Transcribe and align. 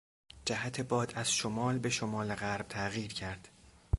جهت 0.45 0.81
باد 0.81 1.13
از 1.15 1.33
شمال 1.33 1.77
به 1.79 1.89
شمال 1.89 2.35
غرب 2.35 2.67
تغییر 2.67 3.13
کرد. 3.13 3.47